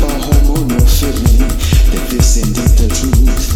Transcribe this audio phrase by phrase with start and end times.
[0.00, 0.86] by hormonal
[1.22, 1.46] me.
[1.90, 3.55] that this indeed the truth.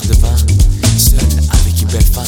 [0.00, 0.34] de vin,
[0.96, 1.18] seul
[1.50, 2.24] avec une belle femme.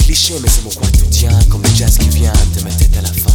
[0.00, 3.12] Cliché, mais c'est mon quotidien, comme le jazz qui vient de ma tête à la
[3.12, 3.27] fin.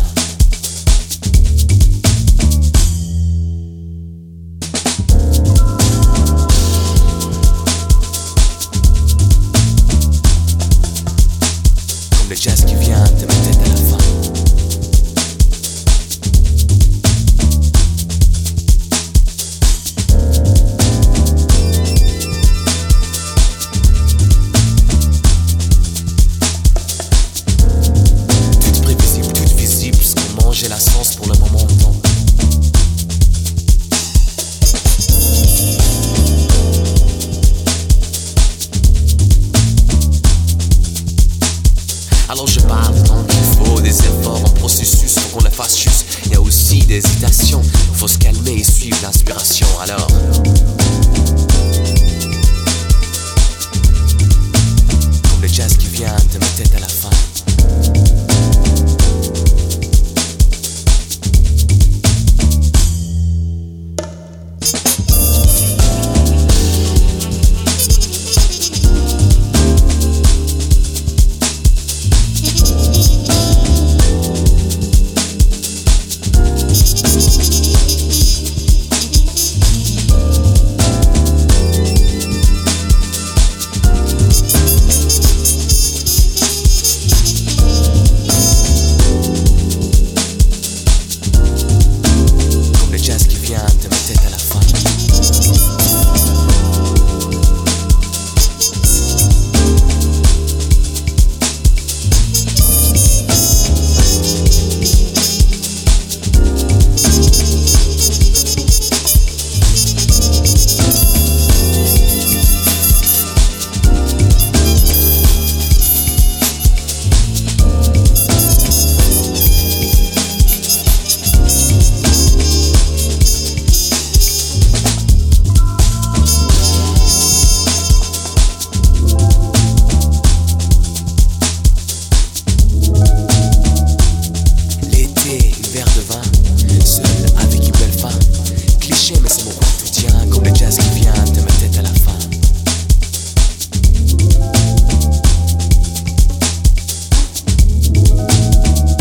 [139.11, 140.11] mais c'est mon quotidien.
[140.31, 142.17] Comme le jazz qui vient de ma tête à la fin.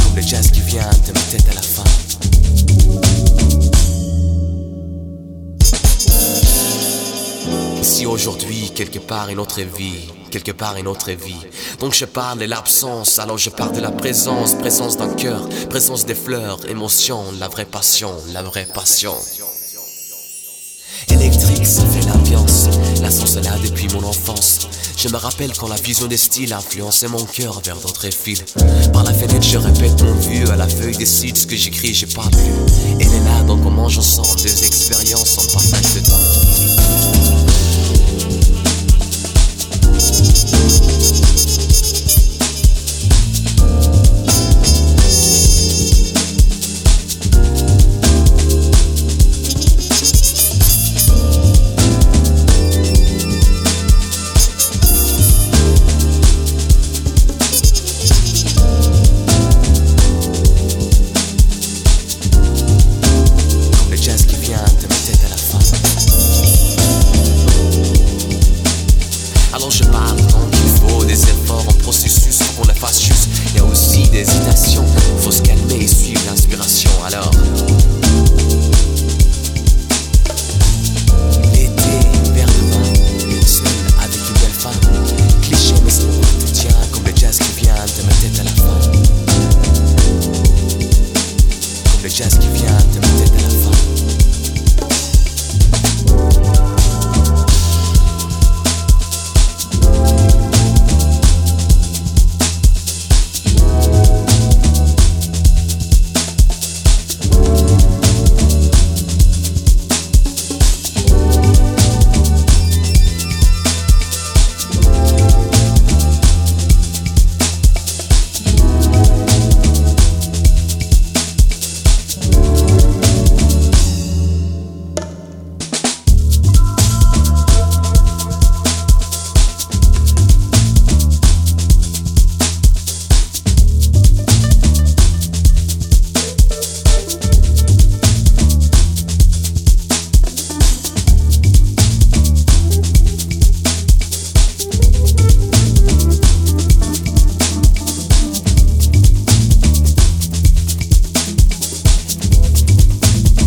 [0.03, 1.85] Comme le jazz qui vient de ma tête à la fin.
[7.83, 11.47] Si aujourd'hui, quelque part une autre vie, quelque part une autre vie.
[11.79, 16.07] Donc je parle de l'absence, alors je parle de la présence, présence d'un cœur, présence
[16.07, 19.15] des fleurs, émotion, la vraie passion, la vraie passion
[21.65, 22.69] ça fait l'ambiance.
[23.01, 23.09] La
[23.43, 24.69] là depuis mon enfance.
[24.97, 28.45] Je me rappelle quand la vision des styles influençait mon cœur vers d'autres fils.
[28.93, 31.39] Par la fenêtre, je répète mon vieux à la feuille des sites.
[31.39, 33.01] Ce que j'écris, j'ai pas plus.
[33.01, 37.52] Elle est là, donc on mange ensemble des expériences en passage de temps.